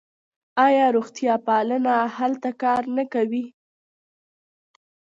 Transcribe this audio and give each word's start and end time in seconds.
آیا 0.65 0.85
روغتیاپالان 0.95 1.85
هلته 2.17 2.49
کار 2.61 2.81
نه 2.95 3.03
کوي؟ 3.13 3.45